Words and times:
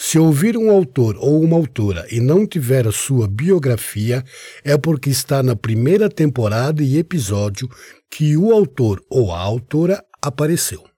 se 0.00 0.16
ouvir 0.16 0.56
um 0.56 0.70
autor 0.70 1.16
ou 1.16 1.42
uma 1.42 1.56
autora 1.56 2.06
e 2.08 2.20
não 2.20 2.46
tiver 2.46 2.86
a 2.86 2.92
sua 2.92 3.26
biografia, 3.26 4.24
é 4.62 4.78
porque 4.78 5.10
está 5.10 5.42
na 5.42 5.56
primeira 5.56 6.08
temporada 6.08 6.84
e 6.84 6.96
episódio 6.96 7.68
que 8.08 8.36
o 8.36 8.52
autor 8.52 9.04
ou 9.10 9.32
a 9.32 9.40
autora 9.40 10.02
apareceu. 10.22 10.88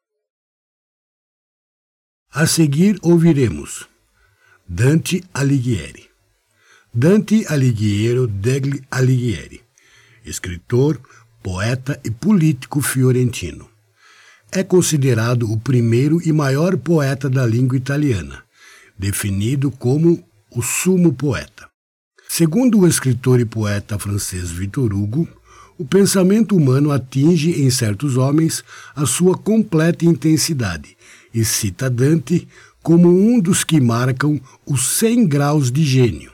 A 2.30 2.46
seguir 2.46 2.98
ouviremos 3.02 3.88
Dante 4.68 5.24
Alighieri. 5.32 6.10
Dante 6.92 7.46
Alighiero 7.48 8.26
degli 8.26 8.82
Alighieri, 8.90 9.62
escritor, 10.26 11.00
poeta 11.42 11.98
e 12.04 12.10
político 12.10 12.82
fiorentino. 12.82 13.66
É 14.52 14.62
considerado 14.62 15.50
o 15.50 15.58
primeiro 15.58 16.20
e 16.22 16.32
maior 16.32 16.76
poeta 16.76 17.30
da 17.30 17.46
língua 17.46 17.78
italiana 17.78 18.44
definido 19.00 19.70
como 19.70 20.22
o 20.54 20.60
sumo 20.60 21.10
poeta. 21.14 21.66
Segundo 22.28 22.80
o 22.80 22.86
escritor 22.86 23.40
e 23.40 23.46
poeta 23.46 23.98
francês 23.98 24.50
Victor 24.50 24.92
Hugo, 24.92 25.26
o 25.78 25.86
pensamento 25.86 26.54
humano 26.54 26.92
atinge 26.92 27.62
em 27.62 27.70
certos 27.70 28.18
homens 28.18 28.62
a 28.94 29.06
sua 29.06 29.38
completa 29.38 30.04
intensidade 30.04 30.98
e 31.32 31.42
cita 31.46 31.88
Dante 31.88 32.46
como 32.82 33.08
um 33.08 33.40
dos 33.40 33.64
que 33.64 33.80
marcam 33.80 34.38
os 34.66 34.98
100 34.98 35.26
graus 35.26 35.72
de 35.72 35.82
gênio. 35.82 36.30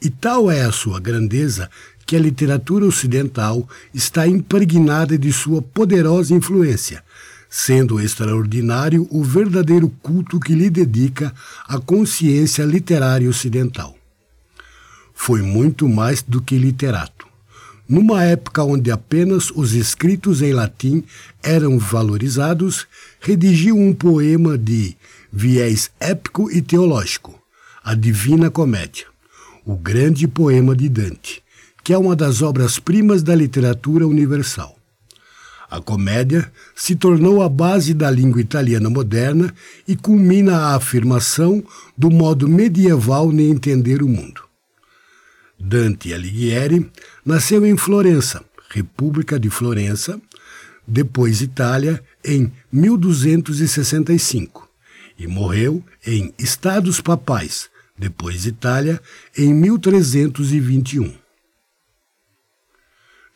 E 0.00 0.08
tal 0.08 0.48
é 0.48 0.62
a 0.62 0.70
sua 0.70 1.00
grandeza 1.00 1.68
que 2.06 2.14
a 2.14 2.20
literatura 2.20 2.86
ocidental 2.86 3.68
está 3.92 4.28
impregnada 4.28 5.18
de 5.18 5.32
sua 5.32 5.60
poderosa 5.60 6.32
influência, 6.32 7.02
sendo 7.48 8.00
extraordinário 8.00 9.06
o 9.10 9.22
verdadeiro 9.22 9.88
culto 10.02 10.38
que 10.38 10.54
lhe 10.54 10.68
dedica 10.68 11.34
a 11.66 11.78
consciência 11.78 12.64
literária 12.64 13.28
ocidental. 13.28 13.96
Foi 15.14 15.42
muito 15.42 15.88
mais 15.88 16.22
do 16.22 16.40
que 16.40 16.56
literato. 16.56 17.26
Numa 17.88 18.22
época 18.22 18.62
onde 18.62 18.90
apenas 18.90 19.50
os 19.50 19.72
escritos 19.72 20.42
em 20.42 20.52
latim 20.52 21.02
eram 21.42 21.78
valorizados, 21.78 22.86
redigiu 23.18 23.76
um 23.76 23.94
poema 23.94 24.58
de 24.58 24.94
viés 25.32 25.90
épico 25.98 26.50
e 26.50 26.60
teológico, 26.60 27.40
a 27.82 27.94
Divina 27.94 28.50
Comédia, 28.50 29.06
o 29.64 29.74
grande 29.74 30.28
poema 30.28 30.76
de 30.76 30.88
Dante, 30.88 31.42
que 31.82 31.94
é 31.94 31.98
uma 31.98 32.14
das 32.14 32.42
obras-primas 32.42 33.22
da 33.22 33.34
literatura 33.34 34.06
universal. 34.06 34.77
A 35.70 35.80
comédia 35.80 36.50
se 36.74 36.96
tornou 36.96 37.42
a 37.42 37.48
base 37.48 37.92
da 37.92 38.10
língua 38.10 38.40
italiana 38.40 38.88
moderna 38.88 39.54
e 39.86 39.94
culmina 39.94 40.56
a 40.56 40.76
afirmação 40.76 41.62
do 41.96 42.10
modo 42.10 42.48
medieval 42.48 43.30
de 43.30 43.42
entender 43.42 44.02
o 44.02 44.08
mundo. 44.08 44.42
Dante 45.60 46.14
Alighieri 46.14 46.90
nasceu 47.24 47.66
em 47.66 47.76
Florença, 47.76 48.42
República 48.70 49.38
de 49.38 49.50
Florença, 49.50 50.18
depois 50.86 51.42
Itália, 51.42 52.02
em 52.24 52.50
1265, 52.72 54.66
e 55.18 55.26
morreu 55.26 55.84
em 56.06 56.32
Estados 56.38 57.00
Papais, 57.00 57.68
depois 57.98 58.46
Itália, 58.46 59.02
em 59.36 59.52
1321. 59.52 61.12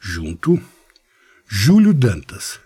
Junto 0.01 0.59
Júlio 1.55 1.93
Dantas, 1.93 2.59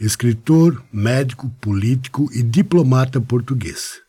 escritor, 0.00 0.82
médico, 0.90 1.50
político 1.60 2.30
e 2.32 2.42
diplomata 2.42 3.20
português. 3.20 4.00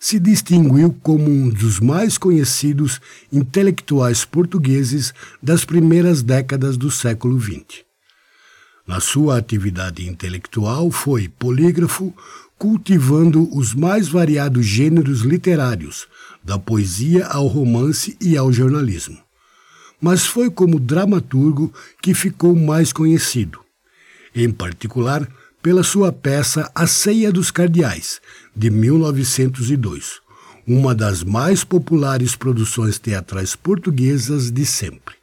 Se 0.00 0.18
distinguiu 0.18 0.96
como 1.02 1.28
um 1.28 1.50
dos 1.50 1.78
mais 1.78 2.16
conhecidos 2.16 3.02
intelectuais 3.30 4.24
portugueses 4.24 5.12
das 5.42 5.62
primeiras 5.62 6.22
décadas 6.22 6.78
do 6.78 6.90
século 6.90 7.38
XX. 7.38 7.84
Na 8.86 8.98
sua 8.98 9.36
atividade 9.36 10.08
intelectual, 10.08 10.90
foi 10.90 11.28
polígrafo, 11.28 12.14
cultivando 12.56 13.46
os 13.54 13.74
mais 13.74 14.08
variados 14.08 14.64
gêneros 14.64 15.20
literários, 15.20 16.08
da 16.42 16.58
poesia 16.58 17.26
ao 17.26 17.46
romance 17.46 18.16
e 18.22 18.38
ao 18.38 18.50
jornalismo 18.50 19.18
mas 20.00 20.26
foi 20.26 20.50
como 20.50 20.80
dramaturgo 20.80 21.72
que 22.00 22.14
ficou 22.14 22.56
mais 22.56 22.92
conhecido, 22.92 23.60
em 24.34 24.50
particular 24.50 25.28
pela 25.62 25.82
sua 25.82 26.10
peça 26.10 26.70
A 26.74 26.86
Ceia 26.86 27.30
dos 27.30 27.50
Cardeais, 27.50 28.20
de 28.56 28.70
1902, 28.70 30.20
uma 30.66 30.94
das 30.94 31.22
mais 31.22 31.64
populares 31.64 32.34
produções 32.34 32.98
teatrais 32.98 33.54
portuguesas 33.54 34.50
de 34.50 34.64
sempre. 34.64 35.16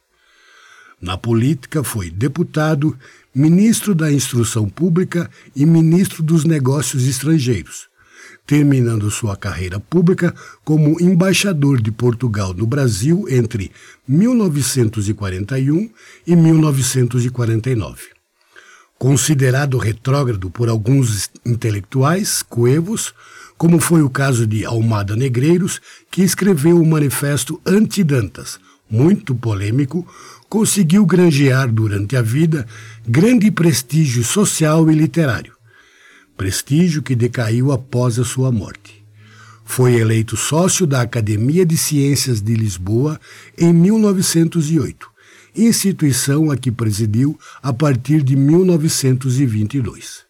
Na 1.00 1.16
política, 1.16 1.82
foi 1.82 2.10
deputado, 2.10 2.96
ministro 3.34 3.94
da 3.94 4.12
Instrução 4.12 4.68
Pública 4.68 5.30
e 5.54 5.64
ministro 5.64 6.22
dos 6.22 6.44
Negócios 6.44 7.06
Estrangeiros, 7.06 7.87
terminando 8.48 9.10
sua 9.10 9.36
carreira 9.36 9.78
pública 9.78 10.34
como 10.64 10.98
embaixador 10.98 11.82
de 11.82 11.92
Portugal 11.92 12.54
no 12.54 12.66
Brasil 12.66 13.26
entre 13.28 13.70
1941 14.08 15.90
e 16.26 16.34
1949. 16.34 18.04
Considerado 18.98 19.76
retrógrado 19.76 20.48
por 20.48 20.70
alguns 20.70 21.30
intelectuais 21.44 22.42
coevos, 22.42 23.14
como 23.58 23.78
foi 23.78 24.00
o 24.00 24.08
caso 24.08 24.46
de 24.46 24.64
Almada 24.64 25.14
Negreiros, 25.14 25.78
que 26.10 26.22
escreveu 26.22 26.80
o 26.80 26.86
manifesto 26.86 27.60
Anti-Dantas, 27.66 28.58
muito 28.90 29.34
polêmico, 29.34 30.08
conseguiu 30.48 31.04
granjear 31.04 31.70
durante 31.70 32.16
a 32.16 32.22
vida 32.22 32.66
grande 33.06 33.50
prestígio 33.50 34.24
social 34.24 34.90
e 34.90 34.94
literário 34.94 35.57
prestígio 36.38 37.02
que 37.02 37.14
decaiu 37.16 37.72
após 37.72 38.16
a 38.18 38.24
sua 38.24 38.50
morte. 38.52 39.04
Foi 39.64 39.96
eleito 39.96 40.36
sócio 40.36 40.86
da 40.86 41.00
Academia 41.02 41.66
de 41.66 41.76
Ciências 41.76 42.40
de 42.40 42.54
Lisboa 42.54 43.20
em 43.58 43.74
1908, 43.74 45.10
instituição 45.54 46.50
a 46.50 46.56
que 46.56 46.70
presidiu 46.70 47.38
a 47.60 47.70
partir 47.72 48.22
de 48.22 48.36
1922. 48.36 50.26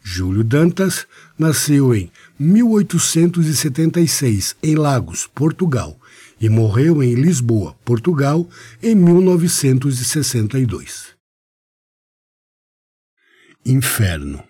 Júlio 0.00 0.44
Dantas 0.44 1.04
nasceu 1.36 1.92
em 1.94 2.10
1876, 2.38 4.54
em 4.62 4.76
Lagos, 4.76 5.28
Portugal, 5.34 5.98
e 6.40 6.48
morreu 6.48 7.02
em 7.02 7.14
Lisboa, 7.14 7.74
Portugal, 7.84 8.48
em 8.80 8.94
1962. 8.94 11.08
Inferno 13.66 14.47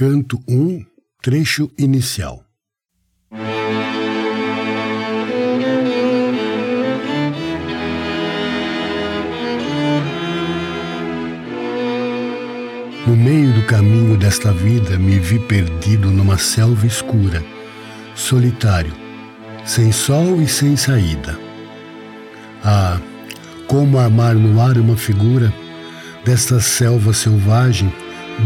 Canto 0.00 0.40
1, 0.48 0.82
trecho 1.22 1.70
inicial. 1.78 2.42
No 13.06 13.14
meio 13.14 13.52
do 13.52 13.66
caminho 13.66 14.16
desta 14.16 14.50
vida 14.50 14.98
me 14.98 15.18
vi 15.18 15.38
perdido 15.38 16.10
numa 16.10 16.38
selva 16.38 16.86
escura, 16.86 17.44
solitário, 18.14 18.94
sem 19.66 19.92
sol 19.92 20.40
e 20.40 20.48
sem 20.48 20.78
saída. 20.78 21.38
Ah, 22.64 22.98
como 23.66 23.98
armar 23.98 24.34
no 24.34 24.62
ar 24.62 24.78
uma 24.78 24.96
figura 24.96 25.52
desta 26.24 26.58
selva 26.58 27.12
selvagem, 27.12 27.92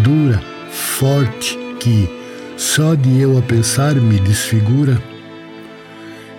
dura, 0.02 0.53
forte, 0.74 1.56
que, 1.78 2.08
só 2.56 2.94
de 2.94 3.20
eu 3.20 3.38
a 3.38 3.42
pensar, 3.42 3.94
me 3.94 4.18
desfigura? 4.18 5.00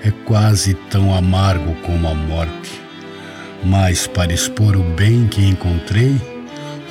É 0.04 0.12
quase 0.26 0.74
tão 0.90 1.16
amargo 1.16 1.74
como 1.82 2.08
a 2.08 2.14
morte, 2.14 2.82
mas 3.64 4.06
para 4.06 4.34
expor 4.34 4.76
o 4.76 4.84
bem 4.84 5.28
que 5.28 5.44
encontrei, 5.44 6.16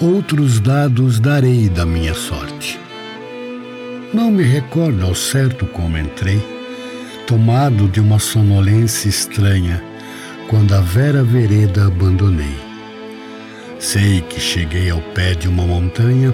outros 0.00 0.58
dados 0.58 1.20
darei 1.20 1.68
da 1.68 1.86
minha 1.86 2.14
sorte. 2.14 2.80
Não 4.12 4.30
me 4.30 4.42
recordo 4.42 5.04
ao 5.04 5.14
certo 5.14 5.66
como 5.66 5.98
entrei, 5.98 6.40
tomado 7.26 7.88
de 7.88 8.00
uma 8.00 8.18
sonolência 8.18 9.08
estranha, 9.08 9.82
quando 10.48 10.74
a 10.74 10.80
vera 10.80 11.22
vereda 11.22 11.86
abandonei. 11.86 12.56
Sei 13.78 14.20
que 14.22 14.40
cheguei 14.40 14.90
ao 14.90 15.00
pé 15.00 15.34
de 15.34 15.48
uma 15.48 15.64
montanha, 15.66 16.32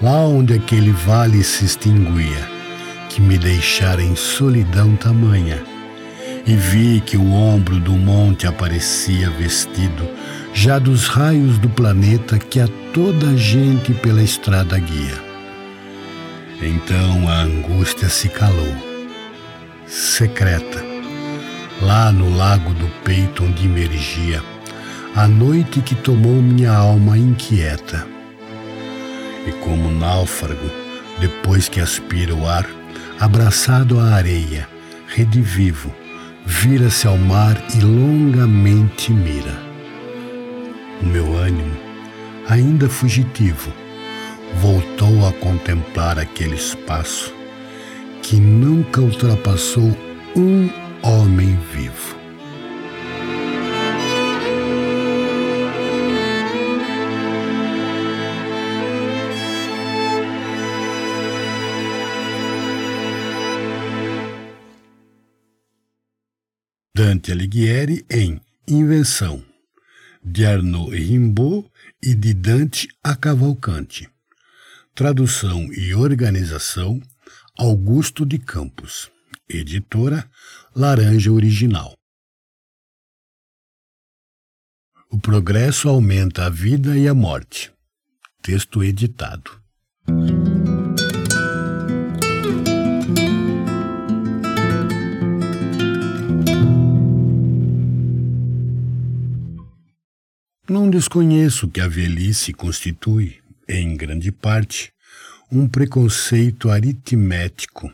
lá 0.00 0.20
onde 0.26 0.54
aquele 0.54 0.92
vale 0.92 1.42
se 1.42 1.64
extinguia, 1.64 2.48
que 3.08 3.20
me 3.20 3.38
deixara 3.38 4.02
em 4.02 4.14
solidão 4.14 4.94
tamanha, 4.96 5.62
e 6.46 6.54
vi 6.54 7.00
que 7.00 7.16
o 7.16 7.32
ombro 7.32 7.78
do 7.80 7.92
monte 7.92 8.46
aparecia 8.46 9.30
vestido 9.30 10.08
já 10.52 10.78
dos 10.78 11.06
raios 11.06 11.58
do 11.58 11.68
planeta 11.68 12.38
que 12.38 12.60
a 12.60 12.68
toda 12.94 13.28
a 13.28 13.36
gente 13.36 13.92
pela 13.92 14.22
estrada 14.22 14.78
guia. 14.78 15.26
Então 16.62 17.28
a 17.28 17.42
angústia 17.42 18.08
se 18.08 18.28
calou, 18.28 18.74
secreta, 19.86 20.82
lá 21.82 22.10
no 22.10 22.34
lago 22.34 22.72
do 22.74 22.86
peito 23.04 23.44
onde 23.44 23.66
emergia 23.66 24.42
a 25.16 25.26
noite 25.26 25.80
que 25.80 25.94
tomou 25.94 26.42
minha 26.42 26.70
alma 26.70 27.16
inquieta. 27.16 28.15
E 29.46 29.52
como 29.64 29.90
náufrago, 29.90 30.70
depois 31.20 31.68
que 31.68 31.80
aspira 31.80 32.34
o 32.34 32.46
ar, 32.46 32.66
abraçado 33.20 33.98
à 34.00 34.14
areia, 34.14 34.68
redivivo, 35.06 35.94
vira-se 36.44 37.06
ao 37.06 37.16
mar 37.16 37.56
e 37.74 37.80
longamente 37.80 39.12
mira 39.12 39.66
o 41.02 41.06
meu 41.06 41.36
ânimo, 41.36 41.76
ainda 42.48 42.88
fugitivo, 42.88 43.72
voltou 44.60 45.26
a 45.26 45.32
contemplar 45.32 46.18
aquele 46.18 46.54
espaço 46.54 47.34
que 48.22 48.36
nunca 48.36 49.00
ultrapassou 49.00 49.96
um 50.34 50.70
homem 51.02 51.58
vivo. 51.72 52.15
Dante 66.96 67.30
Alighieri 67.30 68.06
em 68.10 68.40
Invenção 68.66 69.44
de 70.24 70.46
Arnaud 70.46 70.96
Rimbaud 70.96 71.70
e 72.02 72.14
de 72.14 72.32
Dante 72.32 72.88
a 73.04 73.14
Cavalcante. 73.14 74.08
Tradução 74.94 75.70
e 75.74 75.94
organização 75.94 76.98
Augusto 77.58 78.24
de 78.24 78.38
Campos. 78.38 79.10
Editora 79.46 80.26
Laranja 80.74 81.30
Original. 81.30 81.94
O 85.10 85.20
progresso 85.20 85.90
aumenta 85.90 86.46
a 86.46 86.48
vida 86.48 86.96
e 86.96 87.06
a 87.06 87.12
morte. 87.12 87.70
Texto 88.40 88.82
editado. 88.82 89.50
Não 100.68 100.90
desconheço 100.90 101.68
que 101.68 101.80
a 101.80 101.86
velhice 101.86 102.52
constitui, 102.52 103.36
em 103.68 103.96
grande 103.96 104.32
parte, 104.32 104.92
um 105.50 105.68
preconceito 105.68 106.68
aritmético 106.68 107.88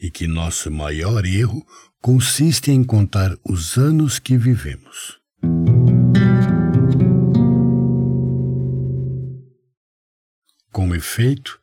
e 0.00 0.08
que 0.12 0.28
nosso 0.28 0.70
maior 0.70 1.26
erro 1.26 1.66
consiste 2.00 2.70
em 2.70 2.84
contar 2.84 3.36
os 3.44 3.76
anos 3.76 4.20
que 4.20 4.38
vivemos. 4.38 5.18
Com 10.70 10.94
efeito, 10.94 11.58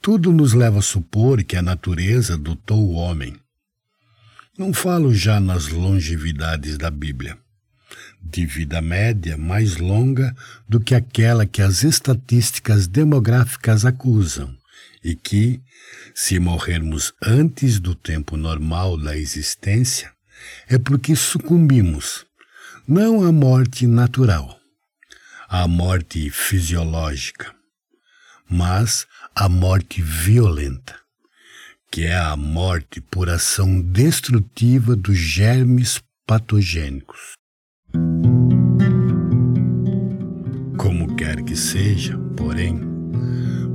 tudo 0.00 0.32
nos 0.32 0.52
leva 0.52 0.78
a 0.78 0.82
supor 0.82 1.42
que 1.42 1.56
a 1.56 1.62
natureza 1.62 2.38
dotou 2.38 2.78
o 2.78 2.92
homem. 2.92 3.34
Não 4.56 4.72
falo 4.72 5.12
já 5.12 5.40
nas 5.40 5.66
longevidades 5.66 6.78
da 6.78 6.92
Bíblia 6.92 7.36
de 8.30 8.44
vida 8.44 8.80
média 8.80 9.36
mais 9.36 9.76
longa 9.76 10.34
do 10.68 10.80
que 10.80 10.94
aquela 10.94 11.46
que 11.46 11.62
as 11.62 11.84
estatísticas 11.84 12.86
demográficas 12.86 13.84
acusam, 13.84 14.56
e 15.02 15.14
que, 15.14 15.60
se 16.14 16.38
morrermos 16.38 17.12
antes 17.22 17.78
do 17.78 17.94
tempo 17.94 18.36
normal 18.36 18.96
da 18.96 19.16
existência, 19.16 20.12
é 20.68 20.78
porque 20.78 21.14
sucumbimos, 21.14 22.26
não 22.86 23.24
à 23.24 23.30
morte 23.30 23.86
natural, 23.86 24.58
à 25.48 25.66
morte 25.68 26.28
fisiológica, 26.30 27.54
mas 28.48 29.06
à 29.34 29.48
morte 29.48 30.02
violenta, 30.02 30.96
que 31.90 32.02
é 32.02 32.16
a 32.16 32.36
morte 32.36 33.00
por 33.00 33.28
ação 33.30 33.80
destrutiva 33.80 34.96
dos 34.96 35.16
germes 35.16 36.00
patogênicos. 36.26 37.36
Como 40.86 41.16
quer 41.16 41.42
que 41.42 41.56
seja, 41.56 42.16
porém, 42.36 42.80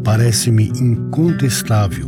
parece-me 0.01 0.70
incontestável 0.70 2.08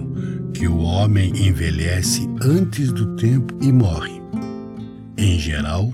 que 0.54 0.66
o 0.66 0.78
homem 0.78 1.30
envelhece 1.46 2.26
antes 2.42 2.90
do 2.94 3.14
tempo 3.18 3.54
e 3.62 3.70
morre. 3.70 4.22
Em 5.18 5.38
geral, 5.38 5.94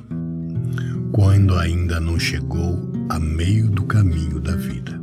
quando 1.11 1.57
ainda 1.57 1.99
não 1.99 2.19
chegou 2.19 2.79
a 3.09 3.17
meio 3.17 3.71
do 3.71 3.83
caminho 3.85 4.39
da 4.39 4.55
vida. 4.55 4.99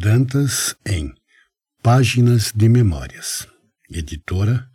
Dantas 0.00 0.74
em 0.86 1.12
Páginas 1.82 2.52
de 2.54 2.68
Memórias. 2.68 3.48
Editora 3.88 4.68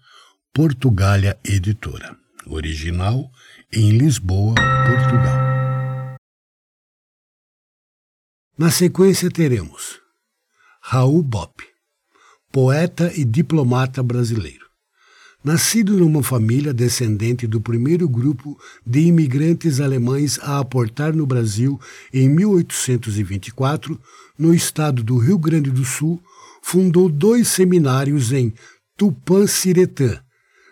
Portugália 0.52 1.38
Editora. 1.46 2.18
Original 2.48 3.30
em 3.72 3.92
Lisboa, 3.92 4.56
Portugal. 4.56 6.18
Na 8.58 8.72
sequência 8.72 9.30
teremos 9.30 10.00
Raul 10.82 11.22
Bopp, 11.22 11.64
poeta 12.52 13.12
e 13.16 13.24
diplomata 13.24 14.02
brasileiro. 14.02 14.66
Nascido 15.44 15.96
numa 16.00 16.24
família 16.24 16.74
descendente 16.74 17.46
do 17.46 17.62
primeiro 17.62 18.10
grupo 18.10 18.60
de 18.84 19.02
imigrantes 19.02 19.80
alemães 19.80 20.40
a 20.40 20.58
aportar 20.58 21.14
no 21.14 21.28
Brasil 21.28 21.80
em 22.12 22.28
1824, 22.28 24.02
no 24.40 24.56
estado 24.56 25.04
do 25.04 25.20
Rio 25.20 25.38
Grande 25.38 25.70
do 25.70 25.86
Sul, 25.86 26.20
fundou 26.68 27.08
dois 27.08 27.50
seminários 27.50 28.34
em 28.34 28.52
Tupã-Siretã, 28.98 30.20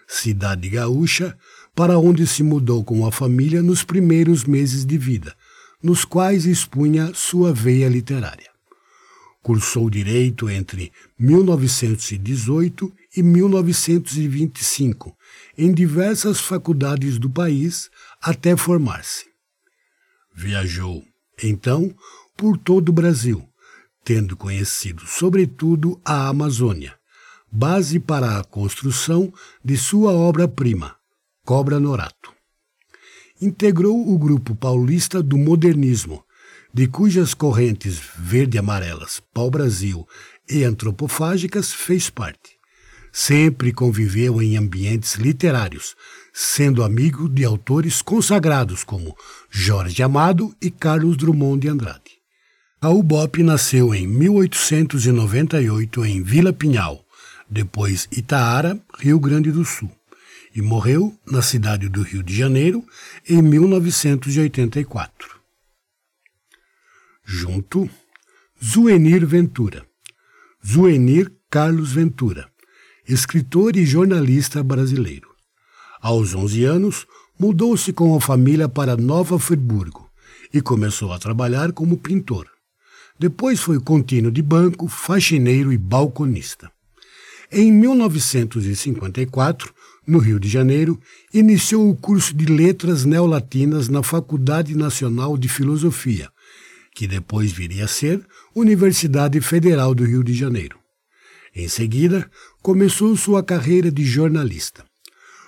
cidade 0.07 0.67
gaúcha, 0.67 1.37
para 1.75 1.99
onde 1.99 2.25
se 2.25 2.41
mudou 2.41 2.83
com 2.83 3.05
a 3.05 3.11
família 3.11 3.61
nos 3.61 3.83
primeiros 3.83 4.43
meses 4.43 4.87
de 4.87 4.97
vida, 4.97 5.35
nos 5.83 6.03
quais 6.03 6.47
expunha 6.47 7.13
sua 7.13 7.53
veia 7.53 7.87
literária. 7.87 8.49
Cursou 9.43 9.87
direito 9.87 10.49
entre 10.49 10.91
1918 11.19 12.91
e 13.15 13.21
1925 13.21 15.15
em 15.55 15.71
diversas 15.71 16.41
faculdades 16.41 17.19
do 17.19 17.29
país 17.29 17.91
até 18.19 18.57
formar-se. 18.57 19.25
Viajou, 20.35 21.03
então, 21.43 21.95
por 22.35 22.57
todo 22.57 22.89
o 22.89 22.93
Brasil, 22.93 23.47
tendo 24.03 24.35
conhecido, 24.35 25.03
sobretudo, 25.07 25.99
a 26.03 26.27
Amazônia, 26.27 26.93
base 27.51 27.99
para 27.99 28.39
a 28.39 28.43
construção 28.43 29.31
de 29.63 29.77
sua 29.77 30.11
obra-prima, 30.11 30.95
Cobra 31.45 31.79
Norato. 31.79 32.31
Integrou 33.41 34.09
o 34.09 34.17
grupo 34.17 34.55
paulista 34.55 35.21
do 35.21 35.37
modernismo, 35.37 36.23
de 36.73 36.87
cujas 36.87 37.33
correntes 37.33 38.01
verde-amarelas, 38.17 39.21
pau-brasil 39.33 40.07
e 40.49 40.63
antropofágicas 40.63 41.71
fez 41.71 42.09
parte. 42.09 42.57
Sempre 43.11 43.71
conviveu 43.71 44.41
em 44.41 44.57
ambientes 44.57 45.15
literários, 45.15 45.95
sendo 46.33 46.83
amigo 46.83 47.29
de 47.29 47.45
autores 47.45 48.01
consagrados 48.01 48.83
como 48.83 49.15
Jorge 49.51 50.01
Amado 50.01 50.55
e 50.59 50.71
Carlos 50.71 51.15
Drummond 51.15 51.59
de 51.61 51.69
Andrade. 51.69 52.02
Raul 52.83 53.01
Bopp 53.01 53.41
nasceu 53.41 53.95
em 53.95 54.05
1898 54.05 56.03
em 56.03 56.21
Vila 56.21 56.51
Pinhal, 56.51 57.01
depois 57.49 58.09
Itaara, 58.11 58.77
Rio 58.99 59.17
Grande 59.21 59.53
do 59.53 59.63
Sul, 59.63 59.89
e 60.53 60.61
morreu 60.61 61.17
na 61.25 61.41
cidade 61.41 61.87
do 61.87 62.01
Rio 62.01 62.21
de 62.21 62.35
Janeiro 62.35 62.83
em 63.25 63.41
1984. 63.41 65.39
Junto, 67.23 67.89
Zuenir 68.61 69.25
Ventura. 69.25 69.85
Zuenir 70.61 71.31
Carlos 71.49 71.93
Ventura, 71.93 72.49
escritor 73.07 73.77
e 73.77 73.85
jornalista 73.85 74.61
brasileiro. 74.61 75.29
Aos 76.01 76.35
11 76.35 76.65
anos, 76.65 77.07
mudou-se 77.39 77.93
com 77.93 78.13
a 78.13 78.19
família 78.19 78.67
para 78.67 78.97
Nova 78.97 79.39
Friburgo 79.39 80.11
e 80.53 80.59
começou 80.59 81.13
a 81.13 81.17
trabalhar 81.17 81.71
como 81.71 81.95
pintor. 81.95 82.52
Depois 83.23 83.61
foi 83.61 83.79
contínuo 83.79 84.29
de 84.29 84.41
banco, 84.41 84.89
faxineiro 84.89 85.71
e 85.71 85.77
balconista. 85.77 86.69
Em 87.49 87.71
1954, 87.71 89.73
no 90.05 90.17
Rio 90.17 90.37
de 90.37 90.49
Janeiro, 90.49 90.99
iniciou 91.33 91.89
o 91.89 91.95
curso 91.95 92.35
de 92.35 92.45
Letras 92.45 93.05
Neolatinas 93.05 93.87
na 93.87 94.03
Faculdade 94.03 94.75
Nacional 94.75 95.37
de 95.37 95.47
Filosofia, 95.47 96.29
que 96.93 97.07
depois 97.07 97.53
viria 97.53 97.85
a 97.85 97.87
ser 97.87 98.21
Universidade 98.53 99.39
Federal 99.39 99.95
do 99.95 100.03
Rio 100.03 100.21
de 100.21 100.33
Janeiro. 100.33 100.77
Em 101.55 101.69
seguida, 101.69 102.29
começou 102.61 103.15
sua 103.15 103.41
carreira 103.41 103.89
de 103.89 104.03
jornalista. 104.03 104.83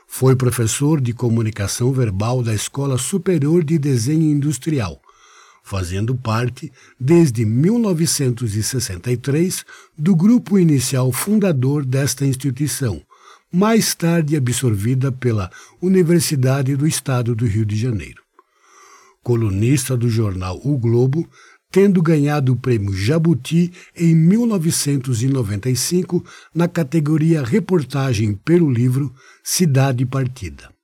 Foi 0.08 0.34
professor 0.34 1.02
de 1.02 1.12
comunicação 1.12 1.92
verbal 1.92 2.42
da 2.42 2.54
Escola 2.54 2.98
Superior 2.98 3.66
de 3.66 3.78
Desenho 3.78 4.32
Industrial, 4.32 5.02
fazendo 5.66 6.16
parte, 6.16 6.72
desde 7.00 7.44
1963, 7.44 9.66
do 9.98 10.16
grupo 10.16 10.60
inicial 10.60 11.12
fundador 11.12 11.84
desta 11.84 12.24
instituição, 12.24 13.02
mais 13.52 13.96
tarde 13.96 14.38
absorvida 14.38 15.12
pela 15.12 15.50
Universidade 15.82 16.76
do 16.76 16.86
Estado 16.86 17.34
do 17.34 17.48
Rio 17.48 17.66
de 17.66 17.76
Janeiro. 17.76 18.22
Colunista 19.24 19.98
do 19.98 20.08
jornal 20.08 20.62
O 20.64 20.78
Globo, 20.78 21.28
tendo 21.72 22.00
ganhado 22.00 22.54
o 22.54 22.56
prêmio 22.56 22.94
Jabuti 22.94 23.74
em 23.96 24.14
1995 24.14 26.24
na 26.54 26.68
categoria 26.68 27.44
Reportagem 27.44 28.36
pelo 28.36 28.70
livro 28.70 29.12
Cidade 29.44 30.06
Partida. 30.06 30.75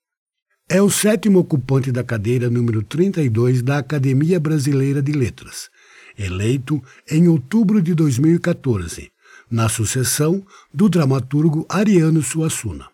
É 0.74 0.82
o 0.82 0.90
sétimo 0.90 1.40
ocupante 1.40 1.92
da 1.92 2.02
cadeira 2.02 2.50
número 2.50 2.82
32 2.82 3.62
da 3.62 3.80
Academia 3.80 4.40
Brasileira 4.40 5.02
de 5.02 5.12
Letras, 5.12 5.70
eleito 6.18 6.82
em 7.10 7.28
outubro 7.28 7.82
de 7.82 7.94
2014, 7.94 9.12
na 9.50 9.68
sucessão 9.68 10.42
do 10.74 10.88
dramaturgo 10.88 11.66
Ariano 11.68 12.24
Suassuna. 12.24 12.88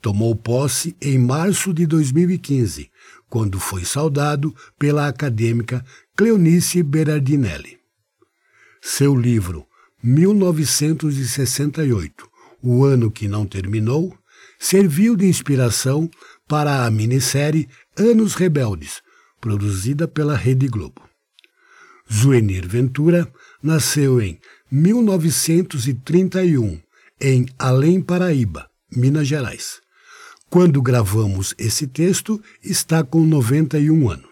Tomou 0.00 0.36
posse 0.36 0.94
em 1.02 1.18
março 1.18 1.74
de 1.74 1.88
2015, 1.88 2.88
quando 3.28 3.58
foi 3.58 3.84
saudado 3.84 4.54
pela 4.78 5.08
acadêmica 5.08 5.84
Cleonice 6.16 6.84
Berardinelli. 6.84 7.80
Seu 8.80 9.16
livro 9.16 9.66
1968, 10.04 12.28
O 12.62 12.84
Ano 12.84 13.10
que 13.10 13.26
Não 13.26 13.44
Terminou, 13.44 14.16
serviu 14.62 15.16
de 15.16 15.26
inspiração 15.26 16.08
para 16.48 16.84
a 16.84 16.90
minissérie 16.90 17.68
Anos 17.96 18.34
Rebeldes, 18.34 19.02
produzida 19.40 20.06
pela 20.06 20.36
Rede 20.36 20.68
Globo. 20.68 21.02
Zuenir 22.12 22.68
Ventura 22.68 23.32
nasceu 23.62 24.20
em 24.20 24.38
1931, 24.70 26.82
em 27.20 27.46
Além 27.58 28.00
Paraíba, 28.00 28.70
Minas 28.94 29.28
Gerais. 29.28 29.80
Quando 30.50 30.82
gravamos 30.82 31.54
esse 31.56 31.86
texto, 31.86 32.42
está 32.62 33.02
com 33.02 33.24
91 33.24 34.10
anos. 34.10 34.28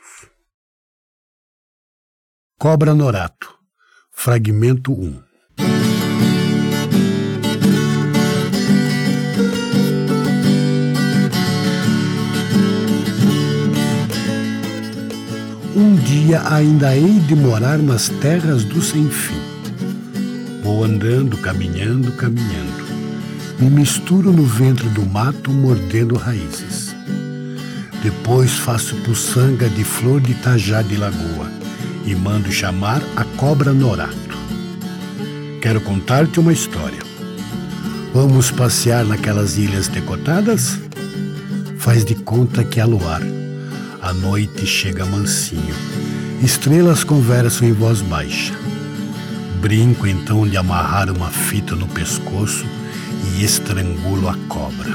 Cobra 2.59 2.95
Norato, 2.95 3.59
Fragmento 4.11 4.93
1 4.93 5.30
Um 15.75 15.95
dia 15.95 16.43
ainda 16.53 16.97
hei 16.97 17.21
de 17.21 17.37
morar 17.37 17.79
nas 17.79 18.09
terras 18.09 18.65
do 18.65 18.83
sem 18.83 19.09
fim. 19.09 19.41
Vou 20.65 20.83
andando, 20.83 21.37
caminhando, 21.37 22.11
caminhando. 22.13 22.91
Me 23.57 23.71
misturo 23.71 24.33
no 24.33 24.43
ventre 24.43 24.89
do 24.89 25.07
mato, 25.07 25.53
mordendo 25.53 26.17
raízes. 26.17 26.95
Depois 28.03 28.51
faço 28.51 28.97
puçanga 28.97 29.69
de 29.69 29.85
flor 29.85 30.21
de 30.21 30.35
tajá 30.35 30.83
de 30.83 30.97
lagoa 30.97 31.49
e 32.05 32.17
mando 32.17 32.51
chamar 32.51 33.01
a 33.15 33.23
cobra 33.37 33.73
Norato. 33.73 34.39
Quero 35.63 35.81
contar-te 35.83 36.41
uma 36.41 36.53
história. 36.53 36.99
Vamos 38.13 38.51
passear 38.51 39.05
naquelas 39.05 39.57
ilhas 39.57 39.87
decotadas? 39.87 40.81
Faz 41.79 42.05
de 42.05 42.17
conta 42.17 42.65
que 42.65 42.81
há 42.81 42.85
luar 42.85 43.23
a 44.03 44.13
noite 44.15 44.67
chega 44.67 45.05
mansinho. 45.05 45.75
Estrelas 46.43 47.05
conversam 47.05 47.69
em 47.69 47.73
voz 47.73 48.01
baixa. 48.01 48.55
Brinco 49.61 50.07
então 50.07 50.49
de 50.49 50.57
amarrar 50.57 51.11
uma 51.11 51.29
fita 51.29 51.77
no 51.77 51.87
pescoço 51.87 52.65
e 53.35 53.45
estrangulo 53.45 54.29
a 54.29 54.35
cobra. 54.49 54.91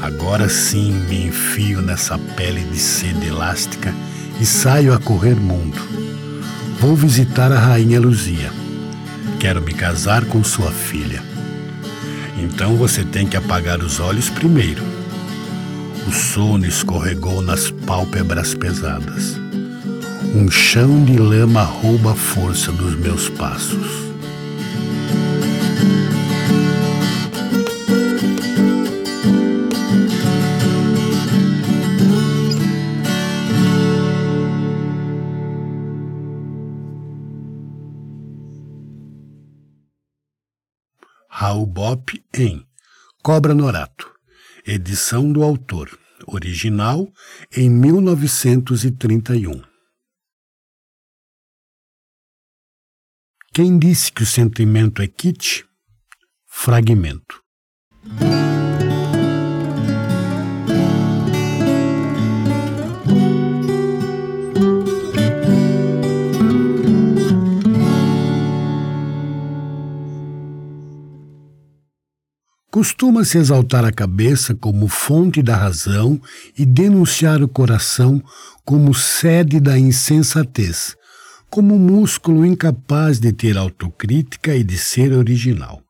Agora 0.00 0.48
sim 0.48 0.92
me 1.08 1.26
enfio 1.26 1.82
nessa 1.82 2.16
pele 2.18 2.60
de 2.60 2.78
seda 2.78 3.24
elástica 3.24 3.92
e 4.40 4.46
saio 4.46 4.94
a 4.94 4.98
correr 4.98 5.34
mundo. 5.34 5.80
Vou 6.78 6.94
visitar 6.94 7.50
a 7.50 7.58
rainha 7.58 8.00
Luzia. 8.00 8.52
Quero 9.40 9.60
me 9.60 9.72
casar 9.74 10.24
com 10.26 10.42
sua 10.44 10.70
filha. 10.70 11.22
Então 12.38 12.76
você 12.76 13.04
tem 13.04 13.26
que 13.26 13.36
apagar 13.36 13.80
os 13.80 13.98
olhos 13.98 14.28
primeiro 14.30 14.91
o 16.06 16.12
sono 16.12 16.66
escorregou 16.66 17.42
nas 17.42 17.70
pálpebras 17.70 18.54
pesadas. 18.54 19.36
Um 20.34 20.50
chão 20.50 21.04
de 21.04 21.16
lama 21.18 21.62
rouba 21.62 22.12
a 22.12 22.14
força 22.14 22.72
dos 22.72 22.94
meus 22.94 23.28
passos. 23.28 24.02
Raul 41.28 41.66
Bop 41.66 42.22
em 42.32 42.64
Cobra 43.22 43.54
Norato 43.54 44.11
edição 44.66 45.32
do 45.32 45.42
autor, 45.42 45.98
original 46.26 47.12
em 47.56 47.70
1931. 47.70 49.62
Quem 53.52 53.78
disse 53.78 54.10
que 54.10 54.22
o 54.22 54.26
sentimento 54.26 55.02
é 55.02 55.08
kit? 55.08 55.66
Fragmento. 56.46 57.42
Costuma-se 72.72 73.36
exaltar 73.36 73.84
a 73.84 73.92
cabeça 73.92 74.54
como 74.54 74.88
fonte 74.88 75.42
da 75.42 75.54
razão 75.54 76.18
e 76.56 76.64
denunciar 76.64 77.42
o 77.42 77.46
coração 77.46 78.24
como 78.64 78.94
sede 78.94 79.60
da 79.60 79.78
insensatez, 79.78 80.96
como 81.50 81.78
músculo 81.78 82.46
incapaz 82.46 83.20
de 83.20 83.30
ter 83.30 83.58
autocrítica 83.58 84.56
e 84.56 84.64
de 84.64 84.78
ser 84.78 85.12
original. 85.12 85.82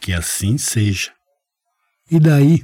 Que 0.00 0.12
assim 0.12 0.56
seja. 0.56 1.10
E 2.08 2.20
daí? 2.20 2.62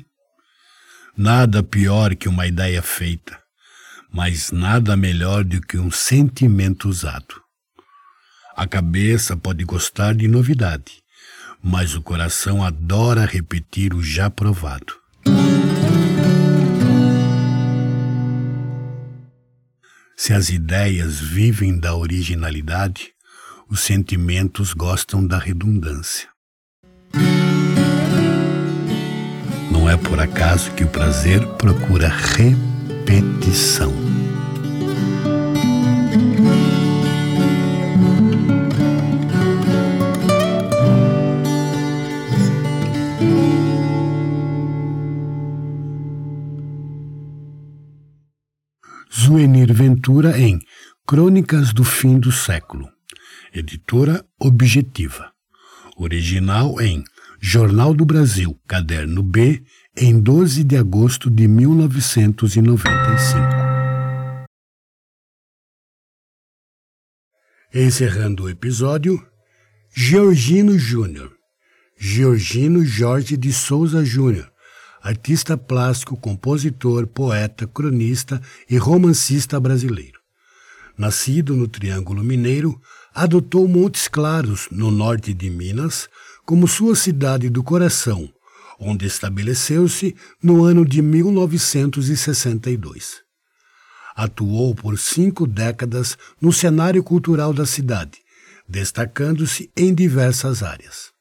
Nada 1.16 1.64
pior 1.64 2.14
que 2.14 2.28
uma 2.28 2.46
ideia 2.46 2.80
feita, 2.80 3.36
mas 4.08 4.52
nada 4.52 4.96
melhor 4.96 5.42
do 5.42 5.60
que 5.60 5.78
um 5.78 5.90
sentimento 5.90 6.88
usado. 6.88 7.43
A 8.56 8.68
cabeça 8.68 9.36
pode 9.36 9.64
gostar 9.64 10.14
de 10.14 10.28
novidade, 10.28 11.02
mas 11.60 11.96
o 11.96 12.02
coração 12.02 12.62
adora 12.62 13.26
repetir 13.26 13.92
o 13.92 14.00
já 14.00 14.30
provado. 14.30 14.94
Se 20.16 20.32
as 20.32 20.50
ideias 20.50 21.18
vivem 21.18 21.76
da 21.76 21.96
originalidade, 21.96 23.12
os 23.68 23.80
sentimentos 23.80 24.72
gostam 24.72 25.26
da 25.26 25.36
redundância. 25.36 26.28
Não 29.68 29.90
é 29.90 29.96
por 29.96 30.20
acaso 30.20 30.70
que 30.72 30.84
o 30.84 30.88
prazer 30.88 31.44
procura 31.58 32.08
repetição. 32.08 34.03
Ventura 50.04 50.38
em 50.38 50.60
Crônicas 51.06 51.72
do 51.72 51.82
Fim 51.82 52.18
do 52.18 52.30
Século, 52.30 52.86
editora 53.54 54.22
Objetiva. 54.38 55.32
Original 55.96 56.78
em 56.78 57.02
Jornal 57.40 57.94
do 57.94 58.04
Brasil, 58.04 58.54
Caderno 58.68 59.22
B, 59.22 59.64
em 59.96 60.20
12 60.20 60.62
de 60.62 60.76
agosto 60.76 61.30
de 61.30 61.48
1995. 61.48 63.38
Encerrando 67.72 68.42
o 68.42 68.50
episódio, 68.50 69.26
Georgino 69.96 70.78
Júnior. 70.78 71.32
Georgino 71.98 72.84
Jorge 72.84 73.38
de 73.38 73.54
Souza 73.54 74.04
Júnior 74.04 74.52
artista 75.04 75.56
plástico, 75.58 76.16
compositor, 76.16 77.06
poeta, 77.06 77.66
cronista 77.66 78.40
e 78.70 78.78
romancista 78.78 79.60
brasileiro. 79.60 80.18
Nascido 80.96 81.54
no 81.54 81.68
Triângulo 81.68 82.24
Mineiro, 82.24 82.80
adotou 83.14 83.68
Montes 83.68 84.08
Claros, 84.08 84.66
no 84.70 84.90
norte 84.90 85.34
de 85.34 85.50
Minas, 85.50 86.08
como 86.46 86.66
sua 86.66 86.96
cidade 86.96 87.50
do 87.50 87.62
coração, 87.62 88.32
onde 88.80 89.04
estabeleceu-se 89.04 90.16
no 90.42 90.64
ano 90.64 90.86
de 90.86 91.02
1962. 91.02 93.22
Atuou 94.16 94.74
por 94.74 94.98
cinco 94.98 95.46
décadas 95.46 96.16
no 96.40 96.50
cenário 96.50 97.04
cultural 97.04 97.52
da 97.52 97.66
cidade, 97.66 98.20
destacando-se 98.66 99.70
em 99.76 99.94
diversas 99.94 100.62
áreas. 100.62 101.13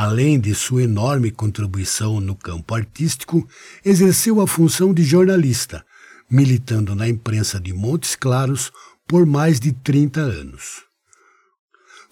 Além 0.00 0.38
de 0.38 0.54
sua 0.54 0.84
enorme 0.84 1.28
contribuição 1.28 2.20
no 2.20 2.36
campo 2.36 2.72
artístico, 2.72 3.44
exerceu 3.84 4.40
a 4.40 4.46
função 4.46 4.94
de 4.94 5.02
jornalista, 5.02 5.84
militando 6.30 6.94
na 6.94 7.08
imprensa 7.08 7.58
de 7.58 7.72
Montes 7.72 8.14
Claros 8.14 8.70
por 9.08 9.26
mais 9.26 9.58
de 9.58 9.72
30 9.72 10.20
anos. 10.20 10.84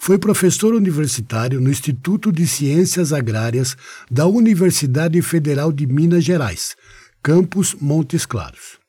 Foi 0.01 0.19
professor 0.19 0.75
universitário 0.75 1.61
no 1.61 1.71
Instituto 1.71 2.33
de 2.33 2.45
Ciências 2.49 3.13
Agrárias 3.13 3.77
da 4.11 4.27
Universidade 4.27 5.23
Federal 5.23 5.71
de 5.71 5.87
Minas 5.87 6.25
Gerais, 6.25 6.75
campus 7.23 7.73
Montes 7.81 8.27
Claros. 8.27 8.81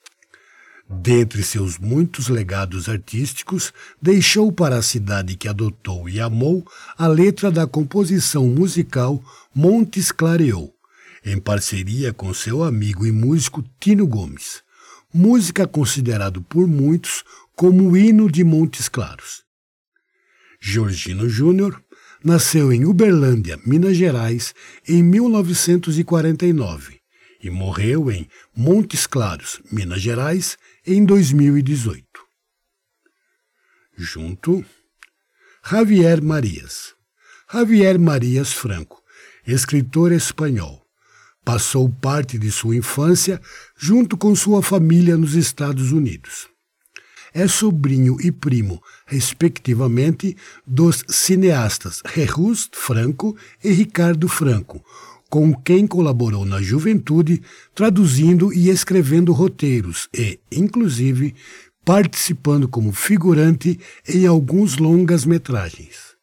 Dentre 0.89 1.43
seus 1.43 1.78
muitos 1.78 2.30
legados 2.30 2.88
artísticos, 2.88 3.73
deixou 4.02 4.50
para 4.54 4.78
a 4.78 4.82
cidade 4.82 5.36
que 5.36 5.50
adotou 5.50 6.08
e 6.08 6.21
amou 6.21 6.65
a 6.97 7.08
letra 7.08 7.52
da 7.52 7.67
composição 7.67 8.47
musical 8.47 9.21
Montes 9.54 10.13
Clareou, 10.13 10.73
em 11.26 11.38
parceria 11.39 12.13
com 12.13 12.34
seu 12.34 12.63
amigo 12.63 13.06
e 13.06 13.12
músico 13.12 13.62
Tino 13.82 14.08
Gomes. 14.08 14.63
Música 15.13 15.67
considerado 15.67 16.41
por 16.41 16.65
muitos 16.67 17.26
como 17.54 17.89
o 17.89 17.97
hino 17.97 18.32
de 18.32 18.45
Montes 18.45 18.88
Claros. 18.88 19.43
Georgino 20.62 21.28
Júnior 21.28 21.84
nasceu 22.23 22.71
em 22.71 22.86
Uberlândia, 22.86 23.60
Minas 23.65 23.97
Gerais, 23.97 24.56
em 24.88 25.04
1949 25.04 26.97
e 27.41 27.50
morreu 27.50 28.12
em 28.12 28.28
Montes 28.56 29.06
Claros, 29.06 29.62
Minas 29.71 30.02
Gerais, 30.02 30.58
em 30.88 31.04
2018. 31.04 32.02
Junto, 33.97 34.63
Javier 35.69 36.23
Marias. 36.23 36.95
Javier 37.52 38.00
Marias 38.00 38.54
Franco, 38.54 39.04
escritor 39.45 40.13
espanhol. 40.13 40.82
Passou 41.43 41.89
parte 41.89 42.39
de 42.39 42.50
sua 42.50 42.78
infância 42.78 43.41
junto 43.76 44.15
com 44.15 44.34
sua 44.34 44.63
família 44.63 45.17
nos 45.17 45.34
Estados 45.36 45.91
Unidos. 45.91 46.47
É 47.34 47.50
sobrinho 47.50 48.15
e 48.21 48.32
primo, 48.32 48.82
respectivamente, 49.06 50.38
dos 50.65 51.04
cineastas 51.10 52.02
Jesus 52.15 52.69
Franco 52.71 53.36
e 53.62 53.71
Ricardo 53.71 54.30
Franco, 54.30 54.82
com 55.29 55.53
quem 55.53 55.85
colaborou 55.85 56.45
na 56.45 56.61
juventude, 56.61 57.41
traduzindo 57.75 58.53
e 58.53 58.69
escrevendo 58.69 59.33
roteiros 59.33 60.07
e, 60.13 60.39
inclusive, 60.51 61.35
participando 61.83 62.67
como 62.67 62.91
figurante 62.91 63.79
em 64.07 64.25
alguns 64.25 64.77
longas-metragens. 64.77 66.15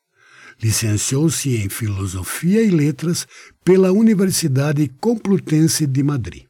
Licenciou-se 0.62 1.56
em 1.56 1.68
Filosofia 1.68 2.62
e 2.62 2.70
Letras 2.70 3.26
pela 3.64 3.92
Universidade 3.92 4.90
Complutense 5.00 5.86
de 5.86 6.02
Madrid. 6.02 6.44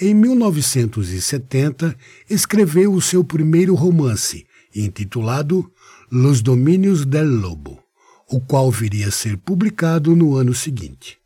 Em 0.00 0.14
1970, 0.14 1.96
escreveu 2.28 2.92
o 2.92 3.00
seu 3.00 3.22
primeiro 3.22 3.74
romance, 3.74 4.46
intitulado 4.74 5.70
Los 6.10 6.40
Domínios 6.42 7.04
del 7.04 7.28
Lobo, 7.28 7.82
o 8.28 8.40
qual 8.40 8.70
viria 8.70 9.08
a 9.08 9.12
ser 9.12 9.36
publicado 9.36 10.16
no 10.16 10.34
ano 10.34 10.54
seguinte. 10.54 11.21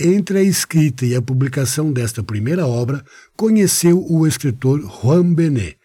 Entre 0.00 0.38
a 0.38 0.42
escrita 0.42 1.04
e 1.04 1.16
a 1.16 1.20
publicação 1.20 1.92
desta 1.92 2.22
primeira 2.22 2.64
obra, 2.64 3.04
conheceu 3.36 4.06
o 4.08 4.28
escritor 4.28 4.80
Juan 4.80 5.34
Benet, 5.34 5.76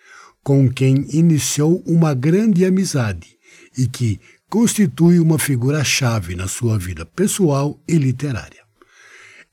com 0.43 0.69
quem 0.69 1.07
iniciou 1.09 1.81
uma 1.83 2.13
grande 2.13 2.63
amizade 2.63 3.35
e 3.75 3.87
que 3.87 4.19
constitui 4.47 5.19
uma 5.19 5.39
figura-chave 5.39 6.35
na 6.35 6.47
sua 6.47 6.77
vida 6.77 7.07
pessoal 7.07 7.81
e 7.87 7.97
literária. 7.97 8.61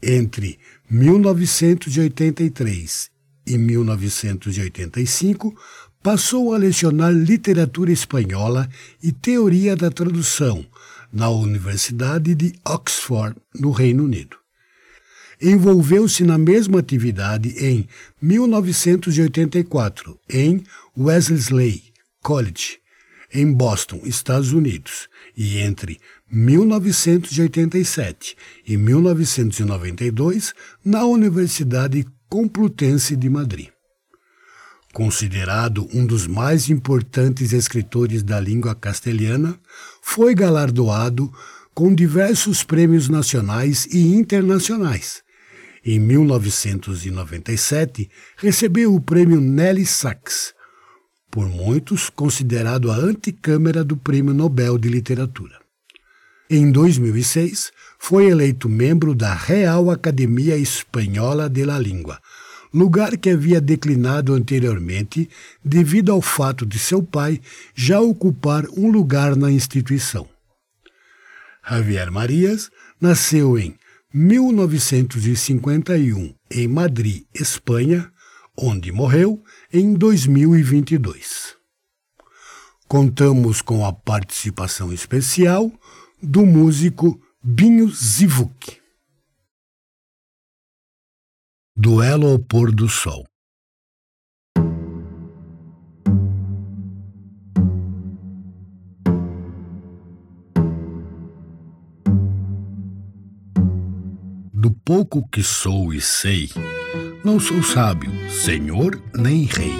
Entre 0.02 0.58
1983 0.90 3.10
e 3.46 3.56
1985, 3.56 5.58
passou 6.02 6.52
a 6.52 6.58
lecionar 6.58 7.12
literatura 7.12 7.92
espanhola 7.92 8.68
e 9.02 9.10
teoria 9.10 9.74
da 9.74 9.90
tradução 9.90 10.66
na 11.10 11.30
Universidade 11.30 12.34
de 12.34 12.52
Oxford, 12.62 13.34
no 13.58 13.70
Reino 13.70 14.04
Unido 14.04 14.39
envolveu-se 15.40 16.24
na 16.24 16.37
mesma 16.37 16.81
atividade 16.81 17.55
em 17.59 17.87
1984 18.20 20.18
em 20.29 20.64
Wellesley 20.96 21.85
College, 22.22 22.79
em 23.33 23.53
Boston, 23.53 24.00
Estados 24.05 24.53
Unidos, 24.53 25.09
e 25.37 25.59
entre 25.59 26.00
1987 26.31 28.37
e 28.66 28.76
1992 28.76 30.53
na 30.85 31.05
Universidade 31.05 32.05
Complutense 32.29 33.14
de 33.16 33.31
Madrid. 33.31 33.68
Considerado 34.92 35.88
um 35.94 36.05
dos 36.05 36.26
mais 36.26 36.68
importantes 36.68 37.53
escritores 37.53 38.24
da 38.24 38.40
língua 38.40 38.74
castelhana, 38.74 39.57
foi 40.03 40.35
galardoado 40.35 41.33
com 41.72 41.94
diversos 41.94 42.64
prêmios 42.64 43.09
nacionais 43.09 43.87
e 43.87 44.14
internacionais, 44.14 45.22
em 45.84 45.98
1997, 45.98 48.08
recebeu 48.36 48.94
o 48.94 49.00
prêmio 49.00 49.40
Nelly 49.40 49.86
Sachs, 49.86 50.54
por 51.30 51.48
muitos 51.48 52.10
considerado 52.10 52.90
a 52.90 52.96
anticâmara 52.96 53.84
do 53.84 53.96
Prêmio 53.96 54.34
Nobel 54.34 54.76
de 54.76 54.88
Literatura. 54.88 55.60
Em 56.48 56.72
2006, 56.72 57.70
foi 57.98 58.26
eleito 58.26 58.68
membro 58.68 59.14
da 59.14 59.32
Real 59.32 59.90
Academia 59.90 60.56
Espanhola 60.56 61.48
de 61.48 61.64
la 61.64 61.78
Língua, 61.78 62.20
lugar 62.74 63.16
que 63.16 63.30
havia 63.30 63.60
declinado 63.60 64.34
anteriormente 64.34 65.28
devido 65.64 66.10
ao 66.10 66.20
fato 66.20 66.66
de 66.66 66.78
seu 66.78 67.02
pai 67.02 67.40
já 67.74 68.00
ocupar 68.00 68.66
um 68.76 68.90
lugar 68.90 69.36
na 69.36 69.50
instituição. 69.50 70.28
Javier 71.68 72.10
Marias 72.10 72.70
nasceu 73.00 73.58
em 73.58 73.74
1951 74.12 76.34
em 76.50 76.66
Madrid, 76.66 77.26
Espanha, 77.32 78.12
onde 78.58 78.90
morreu 78.90 79.40
em 79.72 79.94
2022. 79.94 81.56
Contamos 82.88 83.62
com 83.62 83.86
a 83.86 83.92
participação 83.92 84.92
especial 84.92 85.70
do 86.20 86.44
músico 86.44 87.22
Binho 87.40 87.88
Zivuk. 87.88 88.80
Duelo 91.76 92.32
ao 92.32 92.38
pôr 92.38 92.72
do 92.72 92.88
sol. 92.88 93.29
Pouco 104.92 105.24
que 105.31 105.40
sou 105.40 105.94
e 105.94 106.00
sei, 106.00 106.50
não 107.22 107.38
sou 107.38 107.62
sábio, 107.62 108.11
senhor 108.29 109.00
nem 109.14 109.44
rei. 109.44 109.72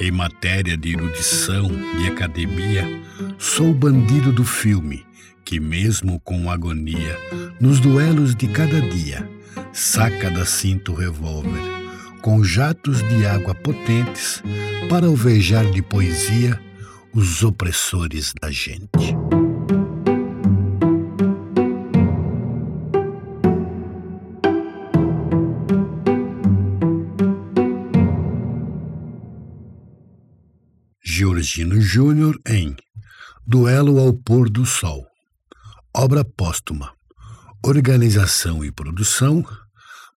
Em 0.00 0.10
matéria 0.10 0.78
de 0.78 0.94
erudição 0.94 1.70
e 2.00 2.06
academia, 2.06 2.88
sou 3.36 3.74
bandido 3.74 4.32
do 4.32 4.44
filme, 4.44 5.04
que 5.44 5.60
mesmo 5.60 6.18
com 6.20 6.50
agonia, 6.50 7.18
nos 7.60 7.80
duelos 7.80 8.34
de 8.34 8.48
cada 8.48 8.80
dia, 8.80 9.28
saca 9.74 10.30
da 10.30 10.46
cinta 10.46 10.90
o 10.90 10.94
revólver, 10.94 11.60
com 12.22 12.42
jatos 12.42 13.06
de 13.10 13.26
água 13.26 13.54
potentes, 13.54 14.42
para 14.88 15.06
alvejar 15.06 15.70
de 15.70 15.82
poesia 15.82 16.58
os 17.12 17.44
opressores 17.44 18.32
da 18.40 18.50
gente. 18.50 19.14
Georgino 31.18 31.80
Júnior 31.80 32.40
em 32.46 32.76
Duelo 33.44 33.98
ao 33.98 34.14
Pôr 34.14 34.48
do 34.48 34.64
Sol, 34.64 35.04
obra 35.92 36.24
póstuma, 36.24 36.94
organização 37.60 38.64
e 38.64 38.70
produção 38.70 39.44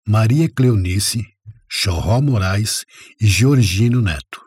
Maria 0.07 0.47
Cleonice, 0.47 1.27
Chorró 1.67 2.21
Moraes 2.21 2.85
e 3.19 3.27
Georgino 3.27 4.03
Neto. 4.03 4.43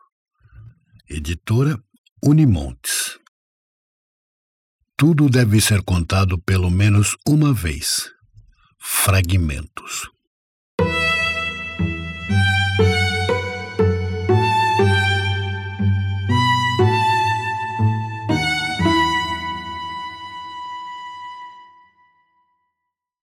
Editora 1.09 1.83
Unimontes. 2.23 3.17
Tudo 4.95 5.27
deve 5.29 5.59
ser 5.59 5.81
contado 5.81 6.37
pelo 6.37 6.69
menos 6.69 7.17
uma 7.27 7.51
vez. 7.51 8.11
Fragmentos. 8.79 10.07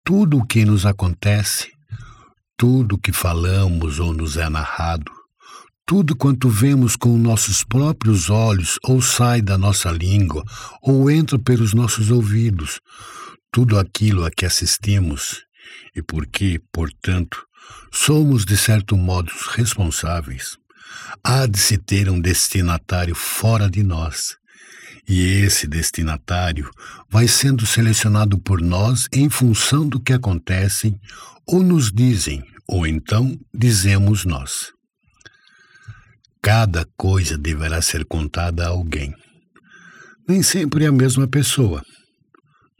Tudo 0.08 0.38
o 0.38 0.46
que 0.46 0.64
nos 0.64 0.86
acontece 0.86 1.78
tudo 2.58 2.96
o 2.96 2.98
que 2.98 3.12
falamos 3.12 4.00
ou 4.00 4.12
nos 4.12 4.36
é 4.36 4.50
narrado, 4.50 5.12
tudo 5.86 6.16
quanto 6.16 6.50
vemos 6.50 6.96
com 6.96 7.16
nossos 7.16 7.64
próprios 7.64 8.32
olhos 8.32 8.80
ou 8.84 9.00
sai 9.00 9.44
da 9.44 9.58
nossa 9.60 9.92
língua 9.92 10.44
ou 10.82 11.12
entra 11.12 11.38
pelos 11.38 11.74
nossos 11.74 12.10
ouvidos, 12.10 12.80
tudo 13.52 13.78
aquilo 13.78 14.26
a 14.26 14.32
que 14.32 14.44
assistimos 14.44 15.44
e 15.96 16.02
porque, 16.02 16.60
portanto, 16.74 17.46
somos 17.94 18.44
de 18.44 18.58
certo 18.58 18.98
modo 18.98 19.32
responsáveis, 19.52 20.58
há 21.24 21.46
de 21.46 21.60
se 21.60 21.78
ter 21.78 22.10
um 22.10 22.20
destinatário 22.20 23.14
fora 23.14 23.70
de 23.70 23.84
nós. 23.84 24.36
E 25.08 25.22
esse 25.44 25.68
destinatário 25.68 26.70
vai 27.10 27.28
sendo 27.28 27.66
selecionado 27.66 28.38
por 28.38 28.62
nós 28.62 29.08
em 29.14 29.30
função 29.30 29.88
do 29.88 30.00
que 30.00 30.12
acontecem 30.12 31.00
ou 31.46 31.64
nos 31.64 31.92
dizem, 31.92 32.44
ou 32.68 32.86
então 32.86 33.40
dizemos 33.54 34.26
nós. 34.26 34.74
Cada 36.42 36.86
coisa 36.98 37.38
deverá 37.38 37.82
ser 37.82 38.06
contada 38.06 38.66
a 38.66 38.70
alguém. 38.70 39.14
Nem 40.28 40.44
sempre 40.44 40.86
a 40.86 40.92
mesma 40.92 41.28
pessoa. 41.28 41.82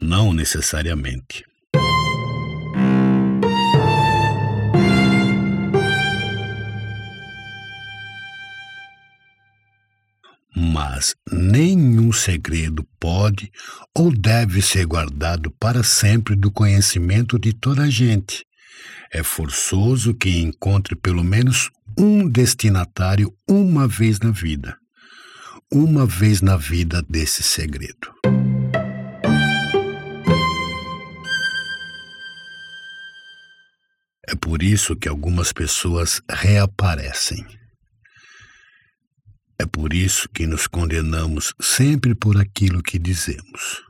Não 0.00 0.32
necessariamente. 0.32 1.44
Mas 10.60 11.14
nenhum 11.30 12.10
segredo 12.12 12.84
pode 12.98 13.48
ou 13.96 14.10
deve 14.10 14.60
ser 14.60 14.84
guardado 14.86 15.52
para 15.52 15.84
sempre 15.84 16.34
do 16.34 16.50
conhecimento 16.50 17.38
de 17.38 17.52
toda 17.52 17.82
a 17.82 17.90
gente, 17.90 18.44
é 19.12 19.22
forçoso 19.22 20.12
que 20.12 20.40
encontre 20.40 20.96
pelo 20.96 21.22
menos 21.22 21.70
um 21.96 22.28
destinatário 22.28 23.32
uma 23.48 23.86
vez 23.86 24.18
na 24.18 24.32
vida. 24.32 24.76
Uma 25.72 26.04
vez 26.04 26.42
na 26.42 26.56
vida 26.56 27.04
desse 27.08 27.42
segredo. 27.44 28.12
É 34.26 34.34
por 34.34 34.62
isso 34.62 34.96
que 34.96 35.08
algumas 35.08 35.52
pessoas 35.52 36.20
reaparecem. 36.28 37.57
É 39.60 39.66
por 39.66 39.92
isso 39.92 40.28
que 40.28 40.46
nos 40.46 40.66
condenamos 40.66 41.52
sempre 41.60 42.14
por 42.14 42.38
aquilo 42.38 42.82
que 42.82 42.98
dizemos. 42.98 43.88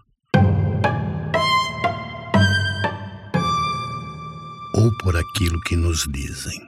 ou 4.79 4.97
por 4.99 5.17
aquilo 5.17 5.61
que 5.63 5.75
nos 5.75 6.07
dizem. 6.09 6.68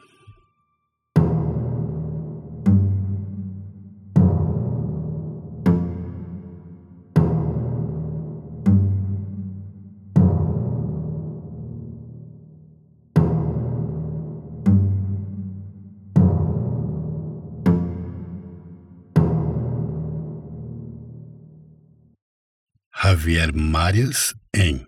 Javier 23.11 23.53
Marias 23.53 24.33
em 24.55 24.87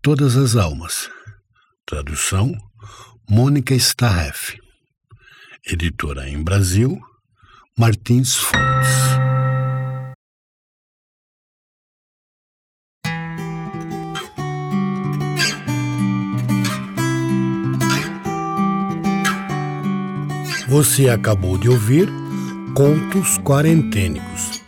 Todas 0.00 0.38
as 0.38 0.56
Almas 0.56 1.10
Tradução: 1.84 2.50
Mônica 3.28 3.74
Starref. 3.74 4.56
Editora 5.66 6.26
em 6.30 6.42
Brasil: 6.42 6.98
Martins 7.76 8.36
Fontes. 8.36 8.88
Você 20.68 21.10
acabou 21.10 21.58
de 21.58 21.68
ouvir 21.68 22.08
Contos 22.74 23.36
Quarentênicos. 23.44 24.62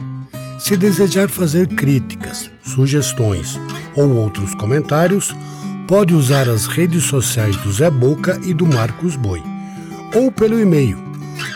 Se 0.59 0.77
desejar 0.77 1.31
fazer 1.31 1.67
críticas, 1.69 2.51
sugestões 2.65 3.61
ou 3.95 4.17
outros 4.17 4.55
comentários, 4.55 5.37
pode 5.87 6.15
usar 6.15 6.49
as 6.49 6.67
redes 6.67 7.05
sociais 7.05 7.55
do 7.59 7.71
Zé 7.73 7.91
Boca 7.91 8.41
e 8.45 8.55
do 8.55 8.67
Marcos 8.67 9.17
Boi, 9.17 9.43
ou 10.15 10.33
pelo 10.33 10.59
e-mail 10.59 11.05